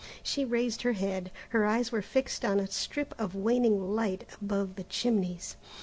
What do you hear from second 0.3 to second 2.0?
raised her head. Her eyes